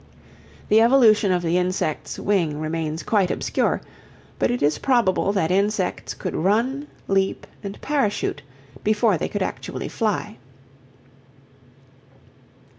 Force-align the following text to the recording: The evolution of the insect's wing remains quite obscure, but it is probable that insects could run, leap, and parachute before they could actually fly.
The 0.69 0.81
evolution 0.81 1.31
of 1.31 1.43
the 1.43 1.59
insect's 1.59 2.17
wing 2.17 2.59
remains 2.59 3.03
quite 3.03 3.29
obscure, 3.29 3.81
but 4.39 4.49
it 4.49 4.63
is 4.63 4.79
probable 4.79 5.31
that 5.33 5.51
insects 5.51 6.15
could 6.15 6.33
run, 6.35 6.87
leap, 7.07 7.45
and 7.63 7.79
parachute 7.81 8.41
before 8.83 9.19
they 9.19 9.29
could 9.29 9.43
actually 9.43 9.89
fly. 9.89 10.37